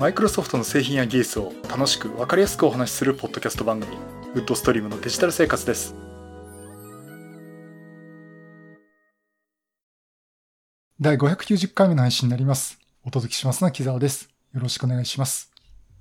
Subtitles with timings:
[0.00, 3.98] マイクロソフトの製品や技術を楽しく分かりやすくお話しするポッドキャスト番組
[4.32, 5.94] ウッドストリームのデジタル生活です
[10.98, 15.52] 第590回目の配信になりますお届けしますのは木沢ですよろしくお願いします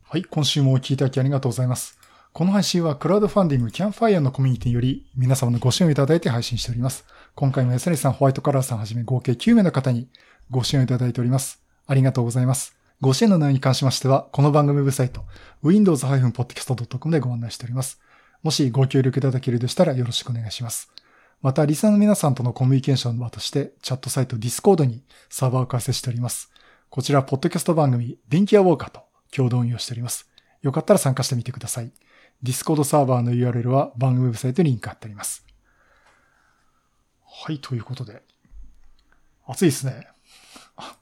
[0.04, 2.00] はい今週もお聞きいただきありがとうございます
[2.31, 7.04] この配信はクラウドファンディングキャンファイアのコミュニティにより皆様のご支援をいただいて配信しております。
[7.36, 10.07] 今回も SN さん、ホワイトカラーさんはじめ合計9名の方に
[10.50, 11.61] ご支援をいただいております。
[11.86, 12.79] ありがとうございます。
[13.02, 15.24] ご支援の内容に関しましては、この番組ウェブサイト、
[15.64, 18.01] windows-podcast.com でご案内しております。
[18.43, 20.91] もしご協力いただけるでしたらよろしくお願いします。
[21.41, 26.51] また、リサーの皆さんとのコミュニケーションの場として、チャットサイト Discord にサーバーを開設しております。
[26.89, 29.00] こちら、ポッドキャスト番組、電気屋ウォーカーと
[29.32, 30.29] 共同運用しております。
[30.61, 31.93] よかったら参加してみてください。
[32.44, 35.45] Discord サーバーの URL は番組ウェブサイトにリンク貼ってあります。
[37.23, 38.23] はい、ということで。
[39.47, 40.09] 暑いですね。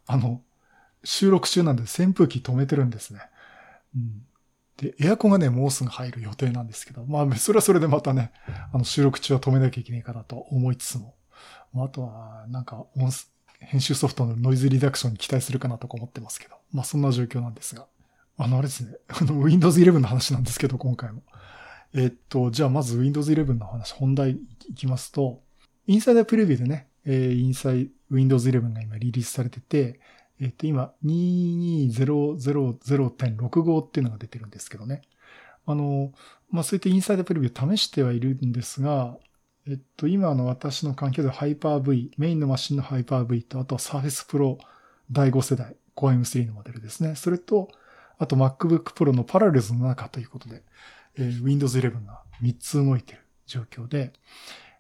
[0.05, 0.41] あの、
[1.07, 3.21] 収録中なんで扇風機止めてるんですね。
[3.95, 4.25] うん。
[4.75, 8.33] で、エアコンがね、もうすぐ入る予定なんですけど、まあ、 それはそれでまたね、
[8.73, 11.15] あの、収録中は止めなきゃいけないかなと思いつつも、
[11.71, 12.85] まあとは、なんか、
[13.59, 17.87] 編集ソフトのノイズリダクションに期待するかなとか思ってますけど、まあ、そんな状況なんですが。
[18.37, 21.23] あの、あれですね、あの、Windows 11の話なんですけど、今回も。
[21.93, 24.31] えっと、じゃあまず Windows 11の話、本題
[24.67, 25.41] いきますと、
[25.87, 30.01] インサイダープレビューでね、えー、インサイ、Windows 11が今リリースされてて、
[30.39, 35.01] えっ、と、今、22000.65っていうのが出てるんですけどね。
[35.65, 36.11] あの、
[36.49, 39.17] まあ、そういったインサイドプレビュー試してはいるんですが、
[39.67, 44.57] えっと、今の私の環境では Hyper-V、メインのマシンの Hyper-V と、あとは Surface Pro
[45.11, 47.15] 第5世代、Core M3 のモデルですね。
[47.15, 47.69] それと、
[48.17, 50.63] あと MacBook Pro のパラレルズの中ということで、
[51.17, 54.13] えー、Windows 11が3つ動いている状況で、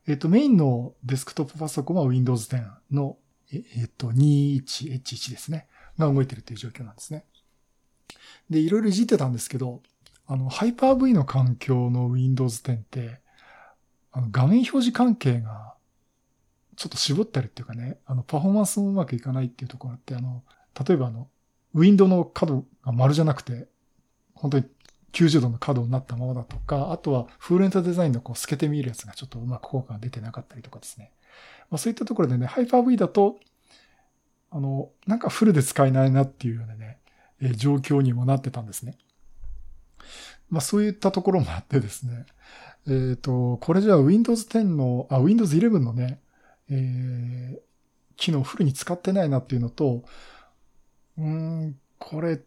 [0.07, 3.17] えっと、メインのデスクトップパソコンは Windows 10の
[3.51, 5.67] えっと、21H1 ですね。
[5.97, 7.25] が動いてるっていう状況なんですね。
[8.49, 9.81] で、いろいろいじってたんですけど、
[10.27, 13.21] あの、Hyper-V の環境の Windows 10って、
[14.11, 15.75] あの、画面表示関係が、
[16.75, 20.43] ちょっと絞ったりっていうかね、あの、パフォーマンスもうまくいかないっていうところって、あの、
[20.87, 21.27] 例えばあの、
[21.73, 23.67] ウィンドウの角が丸じゃなくて、
[24.33, 24.65] 本当に
[25.13, 31.11] 90度の角になったままだとか、あとはフールエンタデザインのこう透けて見えるやつがちょっとうまく効果が出てなかったりとかですね。
[31.69, 33.39] まあ、そういったところでね、ハイパー V だと、
[34.51, 36.99] あの、なんかフルで使えないなっていうようなね、
[37.41, 38.97] えー、状況にもなってたんですね。
[40.49, 42.25] まあそういったところもあってですね、
[42.87, 46.21] えっ、ー、と、これじゃあ Windows 10の、あ、Windows 11のね、
[46.69, 47.59] えー、
[48.15, 50.03] 機能フルに使ってないなっていうのと、
[51.17, 52.39] うん、これ、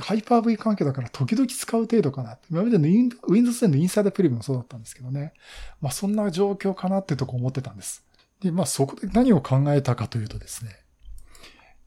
[0.00, 2.38] ハイパー V 関係だから時々使う程度かな。
[2.50, 5.32] 今までの Windows 10のインサイドプレビューもそうだったんですけどね。
[5.80, 8.04] まあそんな状況かなってとこ思ってたんです。
[8.40, 10.76] で、まあそこで何を考えたかというとですね。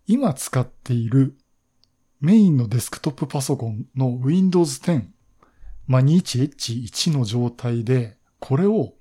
[0.07, 1.35] 今使っている
[2.19, 5.03] メインのデスクトップパソコンの Windows 10、
[5.88, 8.94] まあ 21H1 の状態で、これを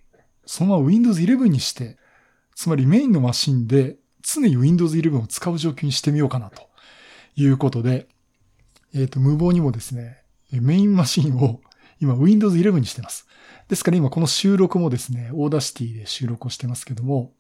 [0.47, 1.99] そのまま Windows 11にして、
[2.55, 6.69] つまりメインのマシンで常に Windows 11を使う状況にしてみようかなと
[7.37, 8.09] いうことで、
[8.95, 11.61] えっ、ー、と、無謀にもですね、メインマシンを
[12.01, 13.27] 今 Windows 11にしてます。
[13.69, 17.33] ですから今この収録もですね、 Audacity で収録をしてますけども、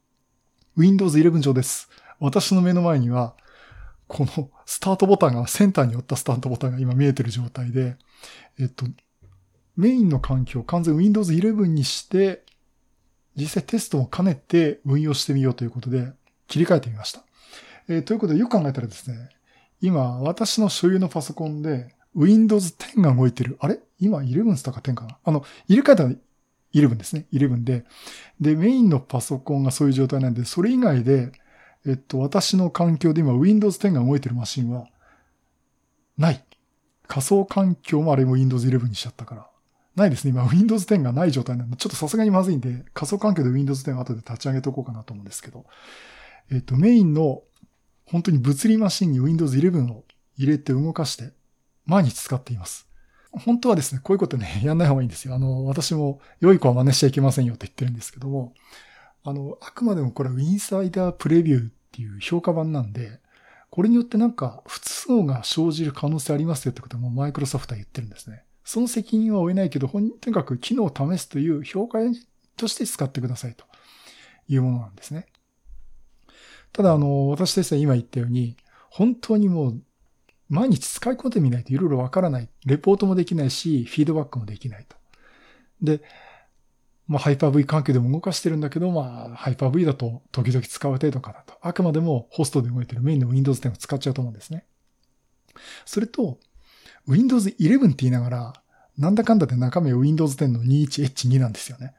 [0.76, 1.88] Windows 11上です。
[2.20, 3.34] 私の目の前には、
[4.06, 7.96] このスタートボタンが、センターに寄ったスタートボタンが今見えてる状態で、
[8.58, 8.86] えっと、
[9.76, 12.44] メインの環境を完全 Windows 11にして、
[13.36, 16.12] 実際テストも兼ねて運用してみようということで
[16.46, 17.24] 切り替えてみました。
[17.88, 19.30] えー、ということでよく考えたらですね、
[19.82, 23.58] 今、私の所有のパソコンで、Windows 10が動いてる。
[23.60, 23.80] あれ？
[23.98, 25.18] 今、11スタか10かな？
[25.24, 26.10] あの、入れ替えたら
[26.74, 27.26] 11ですね。
[27.32, 27.84] 11で。
[28.40, 31.32] で、メインのパソコンがそういう状態なんで、それ以外で、
[31.84, 34.86] えっと、私の環境で今 Windows 10が動いてるマシンは、
[36.16, 36.44] ない。
[37.08, 39.46] 仮想環境もあれも Windows 11にしちゃったから。
[39.96, 40.30] ないですね。
[40.30, 45.64] 今 Windows 10がない状態なんで、ちょっとさすがにまずいんで、仮想環境で Windows 10を後で立ち上げとこうかなと思うんですけど。
[46.50, 47.42] えっと、メインの
[48.12, 50.04] 本当に物理マシンに Windows 11を
[50.36, 51.32] 入れて動かして、
[51.86, 52.86] 毎日使っています。
[53.32, 55.34] 本当はですね、こういうことね、 やんない方がいいんですよ。
[55.34, 58.52] あの、私も良い子は真似しちゃいけませんよって言ってるんですけども、
[59.24, 63.18] あの、あくまでもこれはインサイダープレビューっていう評価版なんで、
[63.70, 68.44] これによってなんか不都合が生じる可能性ありますよってこともマイクロソフトは言ってるんですね。
[68.62, 72.00] その責任は負えないけど、とにかく機能を試すという評価
[72.58, 73.64] として使ってくださいと
[74.48, 75.26] いうものなんですね。
[76.72, 78.56] ただ、あの、私ですね、今言ったように、
[78.90, 79.82] 本当にもう、
[80.48, 82.48] 毎日使い込んでみないといろいろわからない。
[82.66, 84.96] レポートもできないし、フィードバックもできないと。
[85.80, 86.02] で、
[87.08, 91.54] まあ、ハイパー V 環境でも動かしてるんだけど、まあ、ハイパー V だと時々使う程度かなと。
[91.60, 94.64] あくまでもホストで動いてるメインの Windows 10を使っちゃうと思うんですね。
[95.84, 96.38] それと、
[97.06, 98.52] Windows 11って言いながら、
[98.98, 101.94] なんだかんだで中身は Windows 10の 21H2 なんですよね。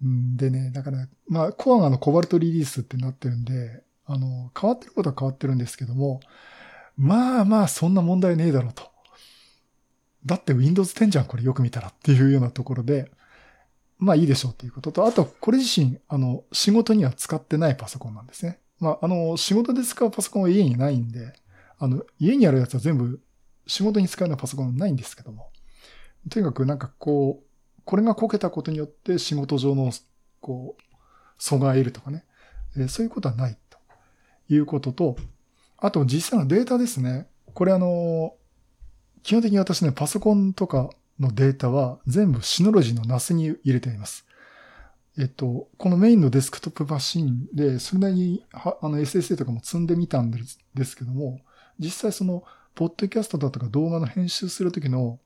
[0.00, 6.20] でね、だから、まあ、コアがのコバルトリリースってなってるんで、あの、変わってることは変わってるんですけども、
[6.96, 8.90] まあまあ、そんな問題ねえだろうと。
[10.26, 13.10] だって Windows 10じゃん、これよく見たらっていうようなところで、
[13.98, 18.58] まあいいでしょうっていうことと、あと、これ自身、あの、仕事には使ってないパソコンなんですね。
[18.80, 21.34] まあ、あの、仕事で使うパソコンは家にないんで、
[21.78, 23.20] あの、家にあるやつは全部
[23.66, 25.50] 仕事に使うようなパソコンはないんですけども、
[26.28, 29.92] とにかくなんかこう、これがこけたことによって仕事上の、
[30.40, 30.82] こう、
[31.40, 32.24] 阻害得るとかね、
[32.76, 33.58] え、そういうことはない
[34.50, 35.16] いうことと、
[35.78, 37.26] あと実際のデータですね。
[37.54, 38.34] これあの、
[39.22, 44.26] 基本的に私ね、パソコンとかのデータは全部シノロジーの NAS に入れています。
[45.18, 51.40] えっと、このメインのデスクトップマシンで、それなりにあの SSD とかも積んでみたんですけども、
[51.78, 52.44] 実際その、
[52.74, 55.18] ポッドキャストだとか動画の編集するときの、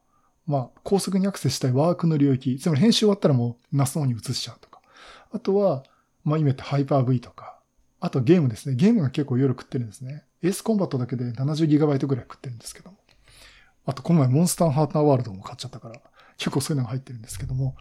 [0.46, 4.80] まあ、高速にアクセスしたいワークの領域、つまり編集終わったらもう NAS の方に移しちゃうとか。
[5.32, 5.84] あとは、
[6.24, 7.53] まあ、今言ったハイパー V とか。
[8.04, 8.74] あとゲームですね。
[8.74, 10.24] ゲームが結構夜食ってるんですね。
[10.42, 12.98] エースコンバットだけで 70GB ぐらい食ってるんですけども。
[13.86, 15.98] あと、この前モンスターハートナーワールドも買っちゃったから、
[16.36, 17.76] 結構そういうのが入ってるんですけども、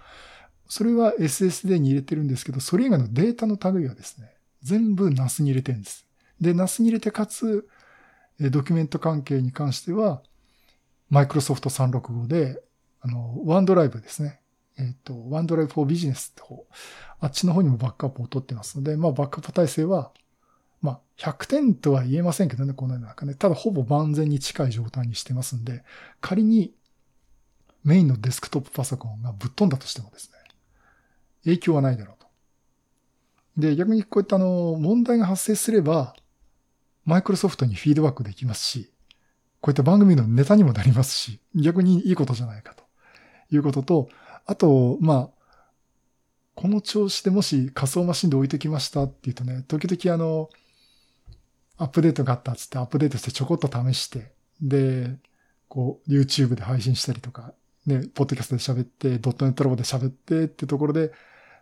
[0.69, 6.05] それは SSD に入れてるんですけど、それ以外のデータの類はですね、全部 NAS に入れてるんです。
[6.39, 7.67] で、NAS に入れてかつ、
[8.39, 10.23] ドキュメント関係に関しては、
[11.11, 12.63] Microsoft 365で、
[13.01, 14.39] あの、OneDrive ですね。
[14.77, 16.65] えっ、ー、と、OneDrive for Business って方、
[17.19, 20.11] あっちの方にもバックアップを取ってますので、まあ、バックアップ体制は、
[20.81, 23.35] まあ、100点とは言えませんけどね、このような中ね。
[23.35, 25.83] ただ、ほぼ万全に近い状態にしてますんで、
[26.19, 26.73] 仮に
[27.83, 30.37] メインのデスクトップパソコンがぶっ飛んだとしてもですね、
[31.43, 32.27] 影響はないだろうと。
[33.57, 36.15] で、逆にこういったあの、問題が発生すれば、
[37.05, 38.91] マイクロソフトにフィードバックできますし、
[39.61, 42.83] こういった番組のネタにもなりますし、逆にいいことじゃないかと
[43.51, 44.09] いうことと、
[44.45, 45.29] あと、まあ、
[46.55, 50.49] この調子でもし仮想マシンで置いてきましたっていうとね、時々あの、
[51.77, 55.17] アップデートがあったっつってアップデートしてちょこっと試して、で、
[55.67, 57.53] こう、YouTube で配信したりとか、
[57.85, 61.11] ね、ポッドキャストで喋って、ドットネットラボで喋ってってところで、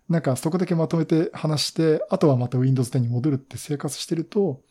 [0.10, 4.62] なんかそこだけまとめて話して、あとはまた Windows 10に戻るって生活してると、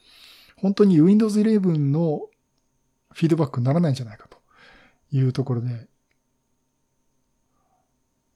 [0.57, 2.21] 本当に Windows 11の
[3.13, 4.39] フィードバックにならないんじゃないかと
[5.11, 5.89] いうところで、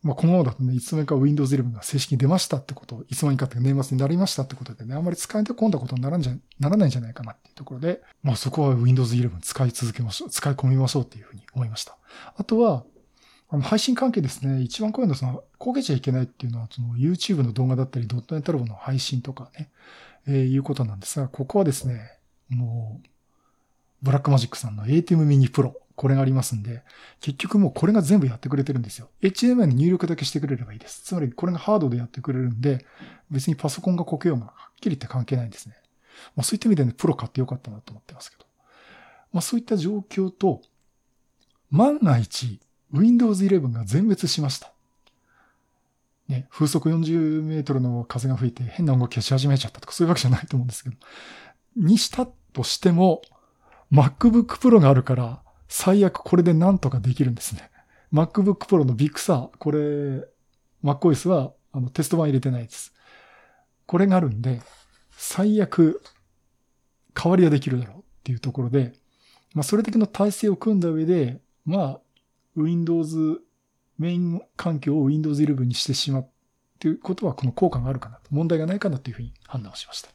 [0.04, 11.96] まあ、このままだとね、いつの間にか Windows 11が正式に出ましたってこと、いつの間にかって年末になりましたってことでね、あんまり使い込んだことにならんじゃ、ならないんじゃないかなっていうところで、まあそこは Windows 11使い続けましょう、使い込みましょうっていうふうに思いました。
[12.36, 12.84] あとは、
[13.48, 19.70] あの、配信関係ですね、一番怖いうのその、焦げちゃいけないっていうのは、その YouTube の動画だったり、ドットネットラボの配信とかね、
[20.26, 22.18] えー、いうことなんですが、ここはですね、
[22.50, 23.08] もう、
[24.02, 25.72] ブラックマジックさんの ATEM mini Pro。
[25.96, 26.82] これがありますんで、
[27.20, 29.10] 結局もうこれが全部やってくれてるんですよ。
[29.22, 31.02] HMI に入力だけしてくれればいいです。
[31.02, 32.84] つまりこれがハードでやってくれるんで、
[33.30, 35.76] 別にパソコンがこけようがはっきり言って関係ないんですね。
[36.36, 38.44] まあそういった意味でね、プロ買ってよかったなと思ってますけど。
[39.32, 40.62] まあそういった状況と、
[41.70, 42.60] 万が一、
[42.92, 44.72] Windows 11が全滅しました。
[46.28, 50.96] ね、風速40メートルの風が吹いて変な音楽消し始めちゃったとかそういうわけじゃないと思うんですけど。
[51.76, 53.22] にしたとしても、
[53.92, 57.70] MacBook Pro があるから、最悪これでなんとかできるんですね。
[58.12, 59.78] MacBook Pro の Big Sur、これ、
[60.84, 62.92] MacOS はあのテスト版入れてないです。
[63.86, 64.62] これがあるんで、
[65.16, 66.00] 最悪、
[67.14, 68.92] 代わりはできるだろうっていうところで、
[69.54, 72.00] まあ、それだけの体制を組んだ上で、まあ、
[72.56, 73.40] Windows、
[73.98, 76.26] メイン環境を Windows 11にしてしまうっ
[76.78, 80.10] ていうことは、この効果があるかなと、問題がないかなというふうに判断をしました。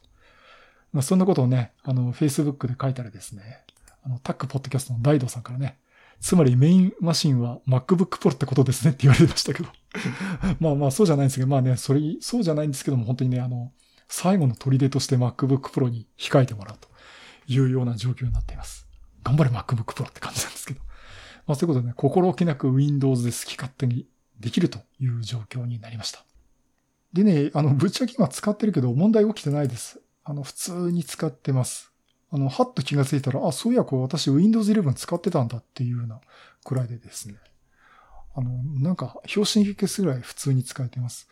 [0.91, 3.63] まあ、そんなことをね、あの、Facebook で書いたらですね、
[4.09, 5.77] あの、タックポッドキャストの大道さんからね、
[6.19, 9.69] つまりメインマシンは MacBook Pro ってことですねって言われましたけど
[10.59, 13.71] まあまあそうじゃないんですけど、まあね、それ、そうじゃないんですけども、本当にね、あの、
[14.07, 16.89] 最後の砦として MacBook Pro に控えてもらうと
[17.47, 18.87] いうような状況になっています。
[19.23, 20.81] 頑張れ MacBook Pro って感じなんですけど。
[21.45, 24.07] まあそういうことでね、心置きなく Windows で好き勝手に
[24.39, 26.25] できるという状況になりました。
[27.13, 30.01] でね、あの、ぶっちゃけ今使ってるけど問題起きてないです。
[30.23, 31.91] あの、普通に使ってます。
[32.31, 36.19] あの、はっと気がついたら、あ、そういや、こう、私 Windows 11使ってたんだっていうような
[36.63, 37.35] くらいでですね。
[38.35, 41.27] あの、なんか、表紙に消すぐらい普通に使えてます。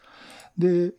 [0.58, 0.94] で、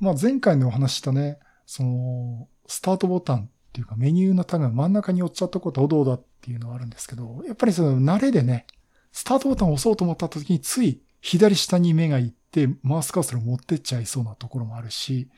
[0.00, 8.66] まあ、前回のお話したね、その、スタートボタンっていうかメニューのタグが真ん中に寄っちゃったことはどうだっていうのはあるんですけど、やっぱりその慣れでね、
[9.12, 15.28] スタートボタンを押そうと思った時につい左下に目がいってマウスカーソル持ってっちゃいそうなところもあるし、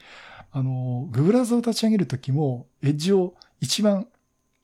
[0.53, 4.09] あの、グブラウザを立ち上げるときも、エッジを一番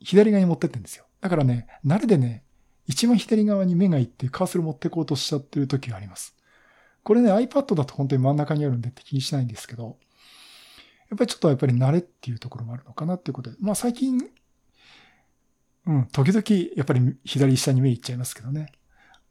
[0.01, 1.07] 左側に持ってってんですよ。
[1.21, 2.45] だからね、慣れでね、
[2.87, 6.37] 一番左側に目が行ってカーソル持ってこうとしちゃってる時があります。
[7.03, 9.99] これね、iPad だと本当に真ん中にあるんでって気にしないんですけど、
[11.11, 14.19] やっぱりちょっとやっぱり慣れっていうところもあるのかなっていうことで、まあ最近、
[15.87, 18.73] うん、時々やっぱり左下に目いっちゃいますけどね。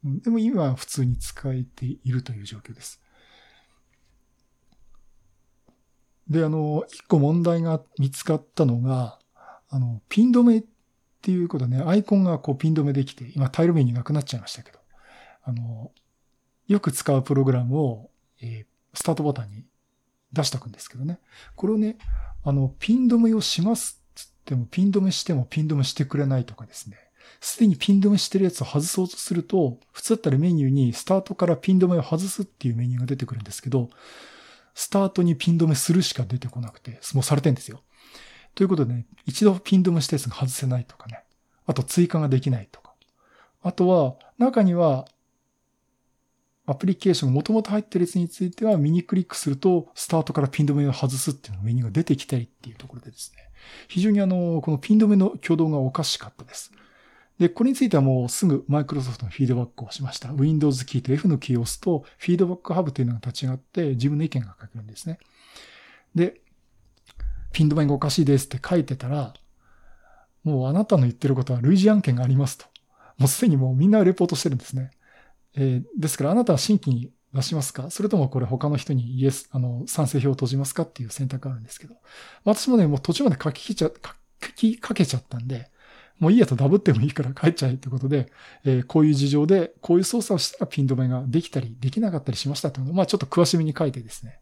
[0.04, 3.00] うん、でも今は普通に使えているという状況です。
[6.28, 9.18] で、あの、一個問題が見つかったのが、
[9.74, 10.64] あの、ピン止めっ
[11.20, 14.78] ていうことね、アイコンがこうピン止めできて、今タイルメニューなくなっちゃいましたけど、
[15.42, 15.90] あの、
[16.68, 19.64] よく使うプログラムを、えー、スタートボタンに
[20.32, 21.18] 出しとくんですけどね。
[21.56, 21.98] これをね、
[22.44, 26.96] あの、ピン止めをしますっつっても、ピン止めしてもピン止めしてくれないとかですね。
[27.40, 33.90] すでにピン止めしてるやつを外そうとすると、普通だったらメニューにスタートからピン止めを外すっていうメニューが出てくるんですけど、
[34.74, 37.82] スタートにピン止めするしか出てこなくて、もうされてんですよ。
[38.54, 41.24] ということでね、一度ピン止めしたやつが外せないとかね。
[41.66, 42.94] あと追加ができないとか。
[43.62, 45.06] あとは、中には、
[46.66, 53.50] アプリケーションが元々入ってるやつについては、右クリックすると、スタートからピン止めを外すっていうのメニューが出てきたりっていうところでですね。
[53.88, 56.72] 非常にあの、このピン止めの挙動がおかしかったです。
[57.38, 60.32] で、これについてはもうすぐマイクロソフトのフィードバックをしました。
[60.32, 65.18] Windows キーと F のキーを押すと、フィードバックハブというのが立ち上がって自分の意見が書けるんですね。
[66.14, 66.40] で、
[67.54, 69.32] ピン止めがおかしいですって書いてたら、
[70.42, 72.66] もうあなたの言ってることは類似案件がありますと。
[73.16, 74.90] もうすでにもうみんなレポートしてるんですね。
[75.56, 77.90] えー、ですからあなたは新規に出しますか？
[77.90, 81.94] それともこれ他の人にイエス、あの、賛成票を閉じますかっていう選択があるんですけど。
[82.44, 83.90] 私もね、もう途中まで書ききちゃ、
[84.44, 85.70] 書きかけちゃったんで、
[86.18, 88.30] もういいやとダブってもいいから帰っちゃえってことで、
[88.64, 94.40] えー、こういう事情で、こういう操作をしたらピン止めができたり、できなかったりしましたっていうのを、まあちょっと詳しめに書いてですね。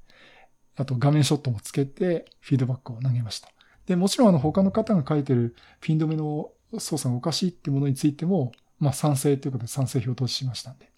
[0.77, 3.49] あと画面ショットもつけて、フィードバックを投げました。
[3.87, 10.91] で、もちろんあの他の方が書いてるピン止めの操作がおかしいっていうものについても、まあ賛成ということで賛成票を投資しましたんで。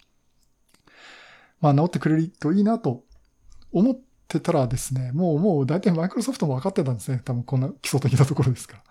[1.59, 3.03] まあ治ってくれるといいなと
[3.71, 7.21] 思ってたらですね、もうもう大体マイクロソフトも分かってたんですね。
[7.23, 8.83] 多分こんな基礎的なところですから。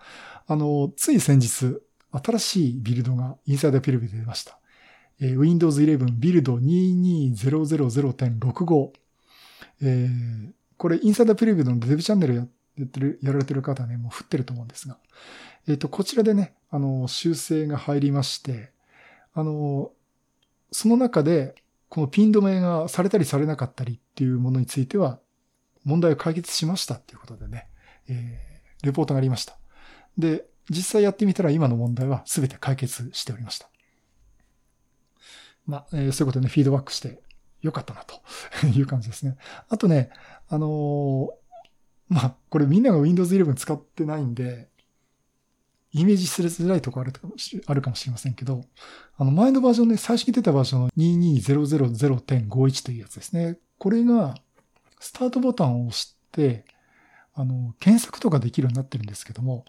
[0.47, 1.79] あの、つい先日、
[2.11, 4.59] 新しいビルドがインサイダーピルビで出ました。
[5.19, 8.91] えー、Windows 11ビルド22000.65。
[9.81, 14.97] えー、これインサイダーピルビのデブチャンネルやってる、やられてる方はね、もう降ってると思うんですが。
[15.67, 18.71] えっ、ー、と、こちらでね、あの、修正が入りまして、
[19.33, 19.91] あの、
[20.71, 21.55] その中で、
[21.89, 25.19] このピン止めがされたりされなかったりっていうものについては、
[25.85, 27.67] 問題を解決しましたっていうことでね、
[28.07, 29.57] えー、レポートがありました。
[30.17, 33.69] で、実際やってみたら今の問題は全て解決しておりました。
[35.65, 37.19] まあ、えー、そういうことでね、フィードバックして
[37.65, 38.21] よかったなと
[38.67, 39.37] いう感じですね。
[39.69, 40.09] あとね、
[40.47, 41.31] あのー、
[42.09, 44.69] まあ、これみんなが Windows 11使ってないんで、
[45.91, 47.13] イメージしづらいとこある
[47.65, 48.65] あるかもしれませんけど、
[49.17, 53.57] あの前のバージョンで、最初に出たバージョンの22000.51というやつですね。
[53.77, 54.35] これが、
[54.99, 56.65] スタートボタンを押して、
[57.33, 59.65] あの、検索とかできるようになってるんですけども、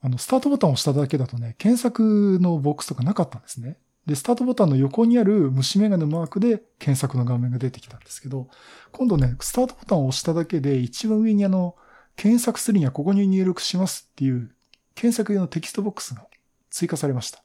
[0.00, 3.76] あの、スタートボタンを押しただけだとね、検索のボックスとかなかったんですね。
[4.06, 8.48] で、スタートボタンの横にある虫眼鏡のマークで検索の画面が出てきたんですけど、
[8.92, 11.74] 今度ね、スタートボタンを押しただけで一番上にあの、
[12.14, 14.54] 検索するにはここに入力しますっていう
[14.94, 16.26] 検索用のテキストボックスが
[16.70, 17.42] 追加されました。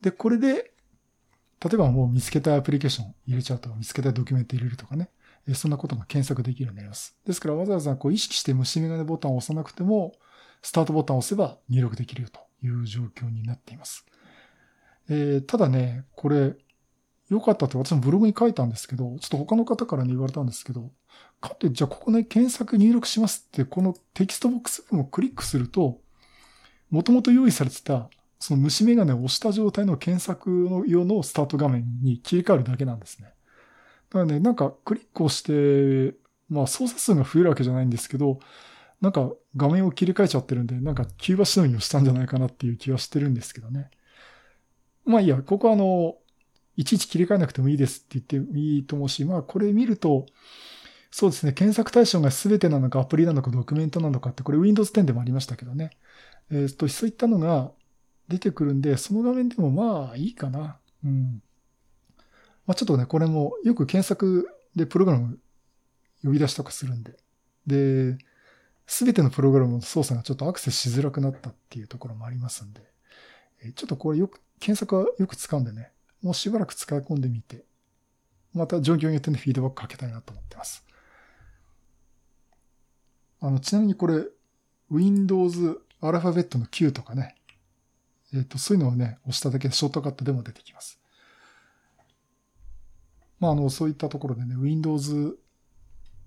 [0.00, 0.72] で、これで、
[1.60, 5.10] 例えばもう見つけたアプリケーション入れちゃうと、見つけたドキュメント入れるとかね、
[5.54, 7.16] そんなことが検索できるようになります。
[7.26, 10.14] ですからわざわざこう意識して虫眼鏡ボタンを押さなくても、
[10.62, 14.06] スタートボタンを押せば入力できるよという状況になっています。
[15.08, 16.54] えー、ただね、これ、
[17.30, 20.90] 良かったって私もブログに書いたんですけど、ちょっと他の方からね言われたんですけど、
[21.40, 26.00] かってじゃあここね検索入力しますって、このテキストボックスをクリックすると、
[26.90, 33.34] もともと用意されてた、その虫眼鏡を押した状態の検索の用のスタート画面に切り替わるだけなんですね。
[34.10, 36.16] だからね、なんかクリックをして、
[36.48, 38.40] まあ操作数が増えるわけじゃないんですけど、
[39.02, 43.90] なんか画面を切り替えちゃってるんで、なんかキューバしのぎをしたんじゃないかなっていう気はしてるんですけどね。
[45.08, 46.16] まあいいや、ここはあの、
[46.76, 50.26] いちいち切り替えなくてもいいですって言ってもいいと思うし、まあこれ見ると、
[51.10, 55.90] そうですね、検索対象が全てなのかアプリなのかドキュメントなのかって、これ Windows 10でもありましたけどね。
[56.50, 57.72] えっ、と、そういったのが
[58.28, 60.78] 出てくるんで、その画面でもまあいいかな。
[61.02, 61.42] うん。
[62.66, 64.46] まあちょっとね、これもよく検索
[64.76, 65.38] でプログラム
[66.22, 67.16] 呼び出しとかするんで。
[67.66, 68.18] で、
[68.86, 72.82] すべてのプログラムの操作がちょっとアクセスしづらくなったっていうところもありますんで、
[73.74, 77.64] ちょっとこれよく、検索はよく使うんでね、もうしばらく使い込んでみて、
[78.54, 80.84] また状況によってね、フィードバックかけたいなと思ってます。
[83.40, 84.24] あの、ちなみにこれ、
[84.90, 87.36] Windows アルファベットの Q とかね、
[88.34, 91.00] えっ、と、そういうのをね、押しただけでショートカットでも出てきます。
[93.40, 95.38] まあ、あの、そういったところでね、Windows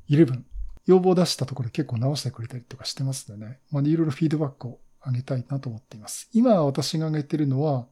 [0.10, 0.42] 11、
[0.88, 6.30] 要望を出したところで結構直してくれたりとかしてますのでね、まあ、いろいろフィードバックを上げたいなと思っています。
[6.34, 7.88] 今私が上げてるのは、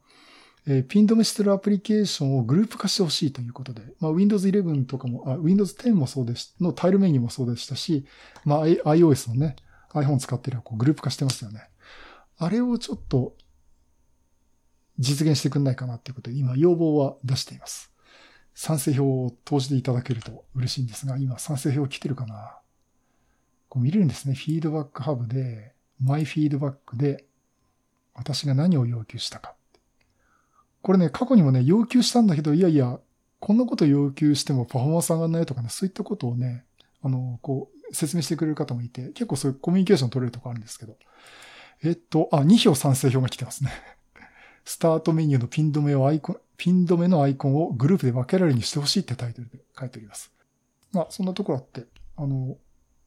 [0.66, 8.04] えー、ピン止めしてるアプリケーションをグループ化してほしいということで、まあ、Windows 11とかも、あ、Windows 10もそうです、のタイルメニューもそうでしたし、
[8.44, 9.56] まあ、iOS のね、
[9.92, 11.68] iPhone 使ってるこうグループ化してますよね。
[12.38, 13.36] あれをちょっと
[14.98, 17.90] 実現してくんないかなっていうことで、今要望は出しています。
[18.54, 22.58] 賛成票を投じていただけると嬉しいんですが、今賛成票来てるかな？
[23.68, 24.34] こう見れるんですね。
[24.34, 27.24] フィードバックハブで、マイフィードバックで、
[28.14, 29.54] 私が何を要求したか。
[30.82, 32.98] これね、過去にもね、要求したんだけど、いやいや、
[33.38, 36.64] こんなこと要求してもパフォーマンス上がんないとかね、そういったことをね、
[37.02, 40.96] あの、こう、説明してくれる方もいて、結構そういうコミュニケーション取れるとこあるんですけど。
[41.82, 43.72] えっと、あ、2票賛成票が来てますね。
[44.64, 50.30] スタートメニューのピン止めをアイコン、ピン止めのアイコンをグループで分けられるにしてほしいってタイトルで書いております。
[50.92, 52.58] まあ、そんなところあって、あの、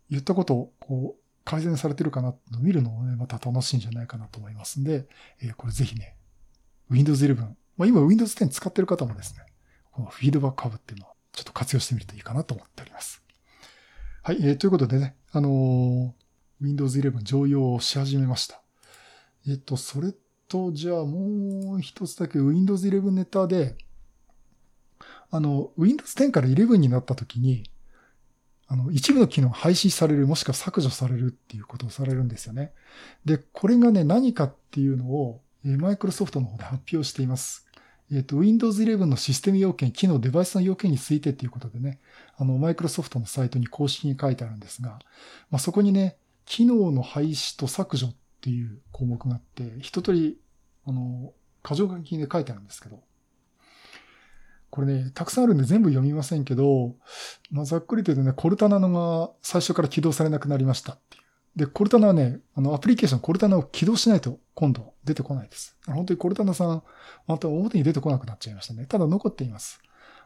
[0.09, 5.07] 言ったことを、こう、改善されてるかなって見るのもね、また楽しいんじゃないかなと思いますんで、
[5.41, 6.15] えー、これぜひね、
[6.89, 9.45] Windows 11、まあ、今 Windows 10使ってる方もですね、
[9.91, 13.23] このフィードバックハブっていうのをちょっと活用してみるといいかなと思っております。
[14.21, 16.11] はい、えー、ということでね、あのー、
[16.61, 18.61] Windows 11常用し始めました。
[19.47, 20.13] えっ、と、それ
[20.47, 23.75] と、じゃあもう一つだけ Windows 11ネタで、
[25.29, 27.63] あの、Windows 10から11になった時に、
[28.67, 32.71] あの、一部の機能廃止される、もしくは削除されるっていうことをされるんですよね。
[33.25, 37.62] で、これがね、何かっていうのを、マイクロソフトの方で発表しています。
[38.15, 41.99] えっ、と、Windows 11のシステム要件、機能、デバイスの要件についてっていうことでね、
[42.37, 44.99] あの、マイクロソフトのサイトに公式に書いてあるんですが、
[45.49, 50.37] まあ、そこにね、機能の廃止と削除っていう項目があって、一通り、
[50.85, 51.33] あの、
[51.67, 53.01] 箇条書きで書いてあるんですけど、
[54.69, 56.95] これね、たくさんあるんで全部読みませんけど、
[57.51, 61.22] まあ、ざっくりと言うとね、コルタナのが最初から起動されなくなりましたっていう。
[61.55, 65.77] で、コルタナはね、あの、アプリケーションコルタナを起動しないと今度出てこないです。
[65.85, 66.83] 本当にコルタナさん、
[67.27, 68.85] また表に出てこなくなっちゃいましたね。
[68.85, 69.79] ただ残っています。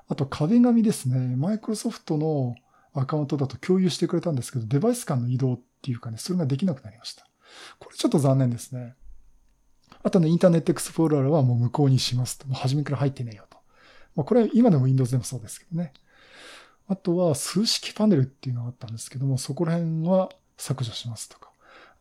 [0.08, 1.36] あと壁紙ですね。
[1.36, 2.56] マイクロソフトの
[2.94, 7.28] アカウントだと共有してくれたんですけど、デバイス間の移動っていうかね、それができなくなりました。
[7.80, 8.96] これちょっと残念ですね。
[10.04, 12.48] あとね、インターネットエクスプローラーはもう無効にしますと。
[12.48, 13.58] もう初めから入ってねえよと。
[14.16, 15.92] まあ、これは今でも Windows でもそうですけどね。
[16.88, 21.52] あとは数式パネルっていうのがあったんですけども、そこら辺は削除しますとか。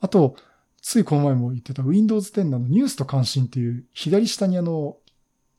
[0.01, 0.37] あと、
[0.83, 4.97] ついこの前も言ってた Windows 10のニュースと関心っていう左下にあの、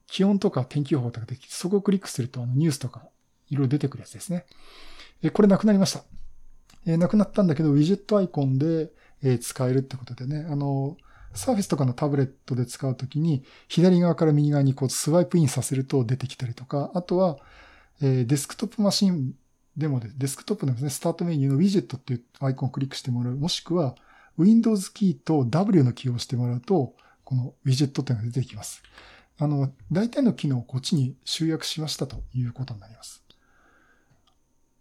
[0.07, 3.01] 気温とか天気予報とかできて、そこをクリックするとあのニュースとか
[3.49, 4.45] いろいろ出てくるやつですね。
[5.21, 6.03] え、これなくなりました。
[6.85, 8.91] えなくなったんだけど、ウィジェットアイコンで、
[9.23, 10.95] え使えるってことでね、あの、
[11.33, 17.37] サーフェスとかのタブレットで使うときに、左側から右側にこうスワイプインさせると出てきたりとか、あとは、
[18.01, 19.33] えデスクトップマシン
[19.77, 23.35] でもデスクトップのですね、スタートメニューのウィジェットっていうアイコンをクリックしてもらう。
[23.35, 23.95] もしくは、
[24.37, 28.81] Windows キーと W のキーを押してもらうと、このウィジェットっていうのが出てきます。
[29.37, 33.23] あの、大体の機能をこっちに集約しましたということになります。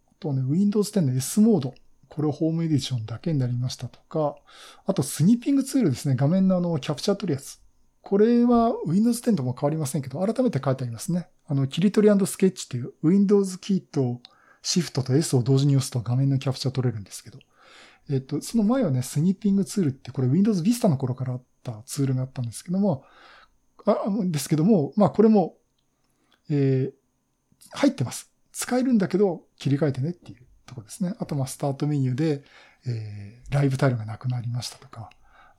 [0.09, 1.75] あとはね、Windows 10の S モード。
[2.09, 4.37] これをホームエディションだけになりましたとか、
[4.87, 6.15] あとスニーピングツールですね。
[6.17, 7.61] 画面のあの、キャプチャー取るやつ。
[8.01, 11.29] これは Windows 10とも変わりませんけど、改めて書いてありますね。
[11.47, 14.21] あの、切り取りスケッチっていう Windows キーと
[14.66, 17.38] Shift と S を同時に押すと画面のキャプチャー取れるんですけど、
[18.11, 23.05] えっと、その前はね、スニーピングツールってこれ Windows Vista の頃からあったツールがあったんですけども、
[23.85, 25.57] あ、ですけども、まあこれも、
[26.50, 28.33] えー、入ってます。
[28.50, 31.14] 使えるんだけど切り替えてねっていうところですね。
[31.20, 32.42] あとまあスタートメニューで、
[32.88, 35.11] えー、ライブタイルがなくなりましたとか、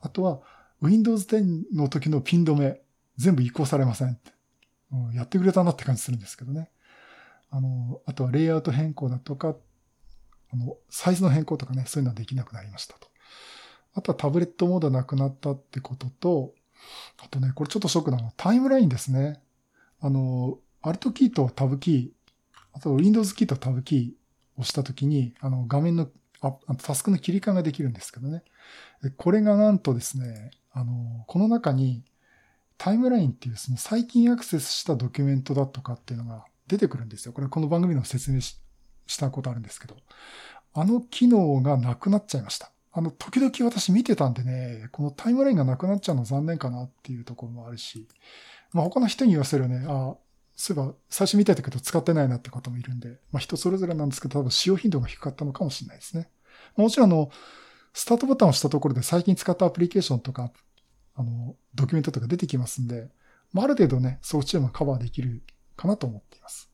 [0.02, 0.40] あとは
[0.82, 2.82] Windows 10の時のピン止め
[3.16, 4.32] 全部移行されませんって。
[4.92, 6.70] うん、やってくれたなって感じするんですけどね。
[7.50, 9.56] あの、あとはレイアウト変更だとか、
[10.52, 13.08] あの、サイズの変更とかね、そういうのはできなくなりましたと。
[13.94, 16.54] あとはタブレットモードなくなったってことと、
[17.22, 19.42] あとね、これちょっとショックなのタイムラインですね。
[20.00, 22.32] あの、アルトキーとタブキー、
[22.72, 24.10] あと Windows キーとタブキー
[24.58, 26.08] を押したときに、あの、画面の
[26.40, 28.44] あタスクの切り替えができるんですけどね。
[29.16, 32.04] これがなんとですね、あの、この中に
[32.76, 37.32] タイムラインっていうその最近アクセスしたドキュメントだとかっていうのが出てくるんですよ。
[37.32, 38.58] これこの番組の説明し
[39.18, 39.96] たことあるんですけど、
[40.74, 42.70] あの機能がなくなっちゃいました。
[42.92, 48.08] あの、時々私見てたんでね、このタイムラインがなくなっちゃうの残念かなっていうところもあるし、
[48.72, 50.16] まあ他の人に言わせるね、あ
[50.56, 56.28] そういえば最初見てたけど使ってないなって方もいるんで、まあ人それぞれなんですけど、多分使用頻度が低かったのかもしれないですね。
[56.76, 57.30] もちろんあの、
[57.92, 60.52] スタートボタンを押したところで最近使ったアプリケーションとか、
[61.14, 63.08] あの、ドキュメントとか出てきますんで、
[63.52, 65.42] まあ、ある程度ね、そっちでもカバーできる
[65.78, 66.68] かなと思っています。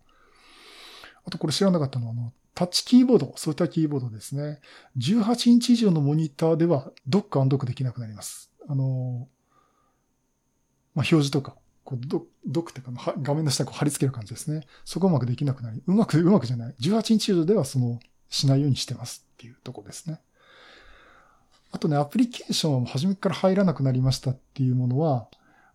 [1.24, 4.60] あとこれ知らなかったのは、あの、タッチキーボード、そういったキーボードですね。
[4.98, 8.50] 18インチ以上のモニターでは、ドックアンドックできなくなります。
[8.68, 9.28] あの、
[10.94, 12.26] まあ、表示とか、こうド、
[12.60, 14.66] ックっていうか、画面の下にこう貼り付ける感じですね。
[14.84, 16.74] そこうまくできなくなり、うまく、うまくじゃない。
[16.80, 20.20] 18インチ以上ではその、しないようにしてますっていうとこですね。
[21.72, 25.28] あとね、アプリケーションは初めから入らなくなりましたっていうものは、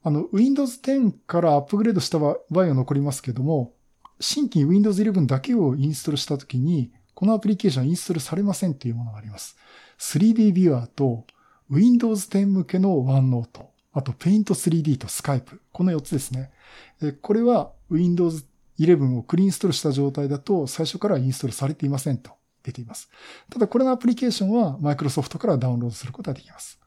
[0.04, 3.74] あの、Windows 10からアップグレードした場合は残りますけども、
[4.20, 9.58] 新規 Windows 11だけをインストールしたときに、このアプリケーションインストールされませんというものがあります。
[10.00, 11.26] 3D ビュアーと
[11.70, 16.52] Windows 10向けの OneNote、あと Paint 3D と Skype、この4つですね。
[17.22, 18.46] これは Windows
[18.80, 22.32] 11をクリーンストールした状態だと最初からインストールされていませんと
[22.64, 23.10] 出ています。
[23.50, 26.80] ただこれのアプリケーションは Microsoft からダウンロードすることができます。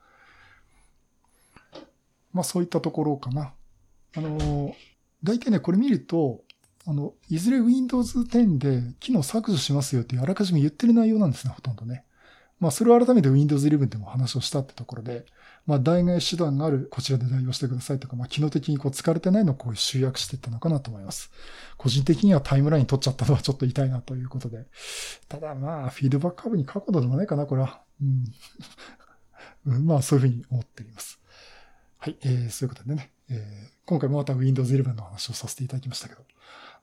[2.33, 3.53] まあそういったところかな。
[4.17, 4.75] あの、
[5.23, 6.43] 大体ね、これ見ると、
[6.87, 12.05] あの、いずれ Windows 10で機能削除しますよってあらかじめ言ってる内容なんですね、ほとんどね。
[12.59, 15.27] まあ、それを改めて Windows 11でも話をしたってところで、
[15.67, 21.33] まあ、代替手段がある、こちらで代用してくださいとか、まあ、機能的にこう使われてないのをこう集約していったのかなと思います。
[21.77, 24.67] 個人的にはタイムライン取っちゃったのはちょっと痛いなということで。
[25.29, 27.83] ただまあ、フィードバック株に書くことでもないかな、これは。
[29.67, 29.85] うん。
[29.85, 31.21] まあ、そういうふうに思っております。
[32.03, 36.23] はい、えー、そういうことでね、えー、今回もまた Windows 11の話をさせていただきましたけど、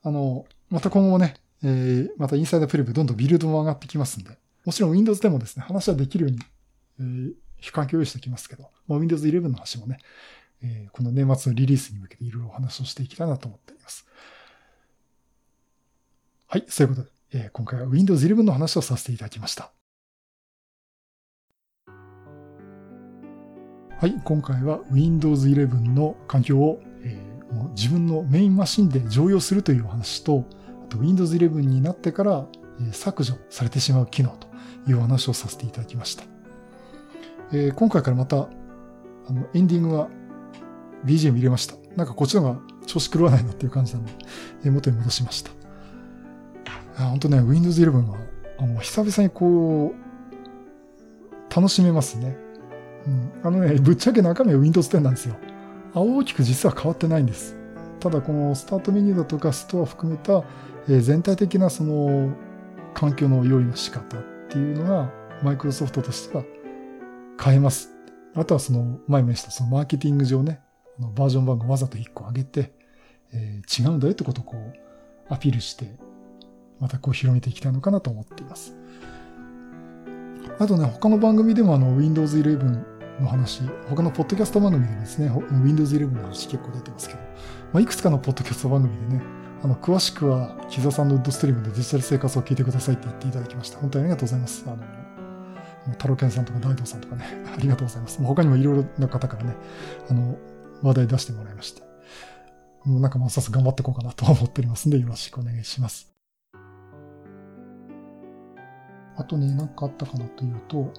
[0.02, 6.40] あの、また今後もね、えー、またインサイダープレビューどんどんビルドも上がってきますんで、もちろん Windows でもですね、話はできるように、
[7.02, 9.98] えー、環境用意しておきますけど、まあ、Windows 11の話もね、
[10.64, 14.06] えー、この年末のリリースに向けていろいろお話をしていきたいなと思っております。
[16.48, 19.74] はい、そういうことで、えー、今回は Windows 11の話をさせていただきました。
[24.00, 30.46] はい、今回は Windows 11の環境を、えー、もう自分のメインマシンで常用するというお話と、
[30.86, 32.46] あと Windows 11になってから、
[32.94, 34.48] 削除されてしまう機能と
[34.90, 36.24] いうお話をさせていただきました。
[37.52, 40.08] えー、今回からまた、あの、エンディングは
[41.04, 41.76] BGM 入れました。
[41.98, 44.14] なんかこっちの方が調子狂わないなっていう感じなので、
[44.64, 45.52] えー、元に戻しました。
[46.96, 48.18] あ本当ね、Windows 11は、
[48.60, 52.49] あの、久々にこう、楽しめますね。
[53.10, 55.36] うん、あのね、ぶっちゃけ中身は Windows 10なんですよ。
[55.94, 57.56] 大きく実は変わってないんです。
[58.00, 60.44] ただこのスタートメニューだとかストア含めた、
[60.88, 62.34] え全体的なその
[62.94, 65.12] 環境の用意の仕方っていうのが
[65.44, 66.44] マイクロソフトとしては
[67.42, 67.92] 変えます。
[68.36, 70.62] あとはその前もしたそのマーケティング上ね、
[71.00, 72.74] バージョン番号わざと1個上げて、
[73.34, 75.86] えー、違うんだよってことをこうアピールして、
[76.80, 78.76] またこう広めていきたいのかなと思っています。
[80.60, 85.30] あとね、他の番組でもあの Windows 11の話、他のポッドキャスト番組でですね、
[85.64, 87.20] Windows 11の話結構出てますけど、
[87.74, 89.24] まあ、いくつかのポッドキャスト番組でね、
[89.62, 93.80] あの、詳しくは、木座さんのウッドストリームでデジタル生活を聞いてくださいって言っていただきました。
[93.80, 94.64] 本当にありがとうございます。
[94.68, 94.70] あ
[95.90, 98.24] の、タロケンさんとか大道さんとかね、 ありがとうございます。
[98.24, 99.56] 他にもいろいろな方からね、
[100.10, 100.38] あの、
[100.82, 101.82] 話題出してもらいまして。
[102.86, 106.08] もうなんかもうさす頑張っていこうかなと思っておりますんで、よろしくお願いします。
[109.18, 110.94] あとね、何かあったかなというと、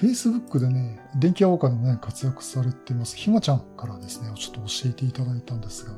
[0.00, 3.16] Facebook でね、電気屋ウォーカーでもね、活躍されてます。
[3.16, 5.92] ひまちゃんからですね、ちょっと教えていただいたんですが、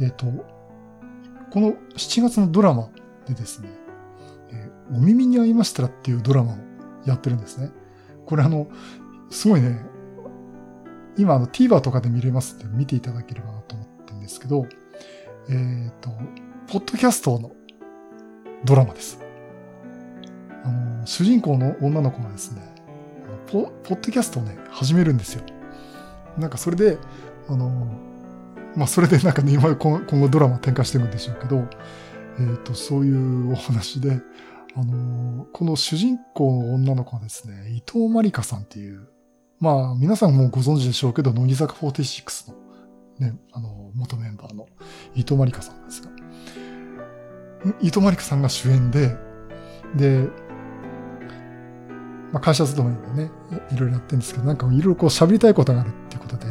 [0.00, 0.26] えっ、ー、と、
[1.50, 2.90] この7月のドラマ
[3.26, 3.70] でですね、
[4.50, 6.56] えー、お耳に合いましたらっていうドラマを
[7.06, 7.70] やってるんですね。
[8.26, 8.68] これあの、
[9.30, 9.80] すごいね、
[11.16, 14.66] 今あの TVer とかで見れますって見ていただければなと思ってるんですけど、
[15.48, 16.10] えっ、ー、と、
[16.66, 17.52] ポッドキャストの
[18.66, 19.18] ドラマです。
[20.64, 22.71] あの、主人公の女の子がですね、
[23.46, 25.42] ポポッドキャストをね、始めるんですよ。
[26.38, 26.98] なんかそれで、
[27.48, 27.86] あの、
[28.76, 31.68] まあ、それでなんかね、今今後ドラマ展開してるんでしょうけど、
[32.38, 34.20] えっ、ー、と、そういうお話で、
[34.74, 39.08] あの、この主人公の女の子はですね、伊藤まりかさんっていう、
[39.60, 42.58] まあ、皆さんもご存知でしょうけど、乃木坂46の
[43.18, 44.66] ね、あの、元メンバーの
[45.14, 46.10] 伊藤まりかさんですが、
[47.80, 49.16] 伊藤まりかさんが主演で、
[49.94, 50.28] で、
[52.32, 53.30] まあ、会社勤めでね、
[53.70, 56.46] いろいろやってるんですけど、なんかいろいろこう喋りたいことがあるっていうことで、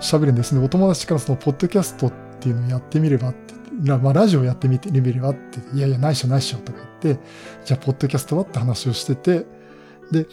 [0.00, 0.64] 喋るんですね。
[0.64, 7.22] お友達からその、ポッドキャストっていうのをやってみればって、まあ、ラジオやってみてみればって、いやいや、ないしょないしょとか言って、
[7.64, 9.46] じゃあ、ポッドキャストはって話をしてて、
[10.10, 10.26] で、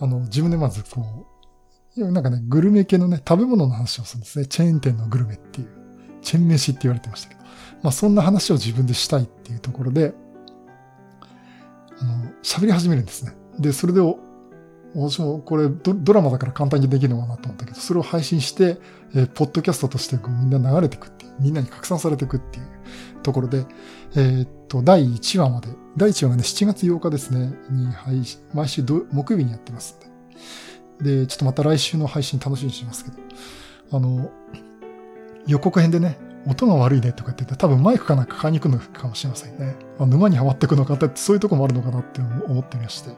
[0.00, 1.28] あの、自分でまずこ
[1.96, 4.46] う、なんかね、グルメ系のね、食べ物の話をするんですね。
[4.46, 5.68] チェーン店のグルメっていう、
[6.22, 7.42] チェーン飯って言われてましたけど、
[7.82, 10.14] まあ、そんな話を自分でしたいっていうところで、
[12.00, 13.32] あの、喋り始めるんですね。
[13.58, 14.00] で、それで
[14.94, 18.78] 私もこれドドラマだから簡単にできるのかなと思ったけど、それを配信して、
[19.14, 22.66] えー、ポッドキャストとしてみんな流れていくっていう、みんなに拡散されていくっていう
[23.22, 23.64] ところで、
[24.14, 29.98] えー、っと、第1話まで、第1話がね、7月8日ですね、に配信、毎週木曜日にやってます
[31.00, 31.20] んで。
[31.20, 33.16] で、ちょっとまた来週の配信楽しみにしますけど、
[33.96, 34.30] あの、
[35.46, 39.76] 予告編でね、音が悪いねとか言ってて、多分マイクかなんか買いに行くのかもしれませんね。
[39.98, 43.10] まあ、沼にはまっていくのかって、そういうとこもあるのかなって思ってみまして。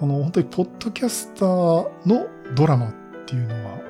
[0.00, 2.94] あの、本当にポッドキャスターのドラマっ
[3.26, 3.80] ていうのは、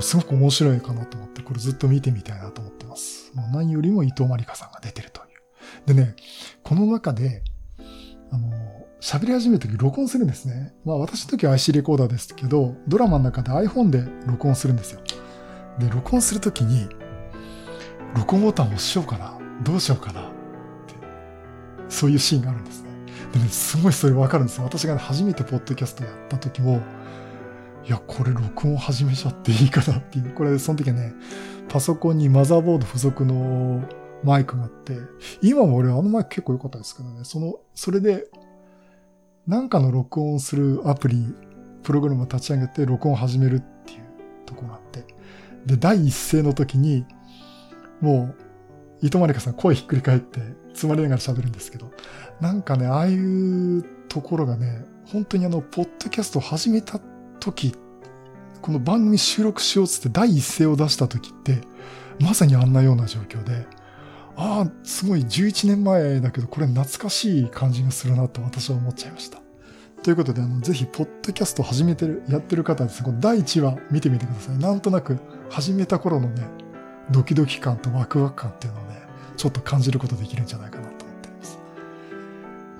[0.00, 3.32] すごく面白いかなと思って、これずっと見てみたいなと思ってます。
[3.34, 5.24] もう何よりも伊藤まりかさんが出てるとい
[5.92, 5.94] う。
[5.94, 6.14] でね、
[6.62, 7.42] この中で、
[8.30, 8.50] あの、
[9.00, 10.74] 喋り始めるとき録音するんですね。
[10.84, 15.00] まあ私の時は IC レコーダーですけど、ドラマの中で iPhone で録音するんですよ。
[15.78, 16.88] で、録音するときに、
[18.16, 20.24] 録音ボタン押しようかなどうしようかなっ
[20.86, 20.94] て、
[21.88, 22.90] そういうシーンがあるんですね。
[23.32, 24.64] でね、すごいそれわかるんですよ。
[24.64, 26.80] 私が、ね、初めてポッドキャストやった時も、
[27.84, 30.34] いや、これ録音始めちゃっていいかなっていう。
[30.34, 31.14] これ、その時はね、
[31.68, 33.82] パソコンにマザーボード付属の
[34.24, 34.98] マイクがあって、
[35.42, 38.26] 今も俺あのマイク結構良かったですけどね、その、それで、
[39.46, 41.34] なんかの録音するアプリ、
[41.82, 44.00] プログラムを立ち上げて録音を始めるっていう
[44.46, 45.04] とこがあって、
[45.66, 47.04] で、第一声の時に、
[48.00, 51.90] もう、糸まりかさん声ひっくり返って、詰まりながら喋るんですけど、
[52.40, 57.00] なんかね、ああいうところがね、本当にあの、ポッドキャストを始めた
[57.40, 57.74] 時、
[58.60, 61.60] この番組収録しようつって第一声を出した時って、
[62.20, 63.66] まさにあんなような状況で、
[64.36, 69.40] ああ、すごい11年前だけど、これ懐かしい感じがするなと私は思っちゃいました。
[70.02, 74.58] ということで、あの、ぜひ、ポッドキャスト始めてる、やってる方はですね、この第1話見てみてください。
[74.58, 76.46] なんとなく、始めた頃のね、
[77.10, 79.00] ドキドキ感とワクワク感っていうのをね、
[79.36, 81.58] ちょっと感じることできるんじゃないかなと思っています。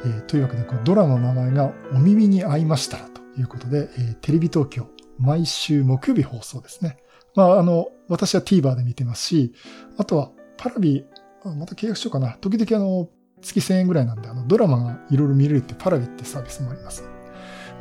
[0.05, 6.99] えー、というわけで、このドラマの名前がお耳に合いましたらということで、えー、テレビ東京、毎週木曜日放送ですね。
[7.35, 9.53] まあ、あの、私は TVer で見てますし、
[9.99, 11.05] あとは、パラビ、
[11.45, 12.39] また契約しようかな。
[12.41, 13.09] 時々あの、
[13.43, 17.03] 月1000円ぐらいなんで、あの、ドラマがいろいろ見れるってパラビってサービスもあります。
[17.03, 17.11] ま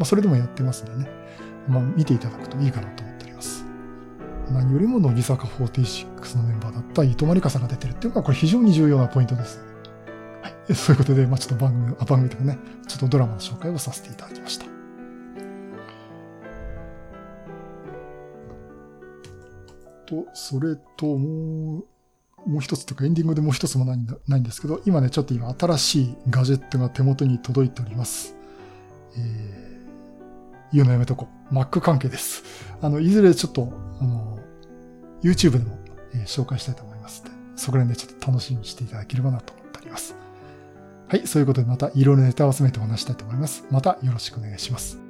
[0.01, 1.09] あ、それでもやってますんでね。
[1.69, 3.14] まあ、見ていただくといいかなと思って。
[4.55, 9.59] 何よりも乃木坂46のメンバーだった伊藤まりかさんが出てるっていうのが、これ非常に重要なポイントです。
[10.41, 10.73] はい。
[10.73, 14.65] そういうことで、まあちょっと番組、あ、番組とかね、ちょっとドラマの紹介をさせていただきました。
[20.05, 28.35] と、それともう、もう一つというかエンディングでもう一つもないないんですけど、今ね、ちょっと今新しいガジェットが手元に届いております。
[29.17, 31.53] えー、言うのやめとこう。
[31.53, 32.43] Mac 関係です。
[32.81, 34.34] あの、いずれちょっと、あの、
[35.25, 35.77] YouTube でも、
[36.13, 40.15] えー、紹介したいと思いますので、そこら辺でちょっと楽しみにしていただければなと思っております。
[41.07, 43.65] はい、そういうことでまたいろいろネタを集めてお話したいと思います。
[43.71, 45.04] またよろしくお願いします。